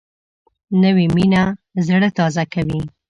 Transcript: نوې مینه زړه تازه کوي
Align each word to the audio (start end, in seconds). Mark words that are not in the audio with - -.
نوې 0.81 1.05
مینه 1.15 1.43
زړه 1.87 2.09
تازه 2.17 2.43
کوي 2.53 2.81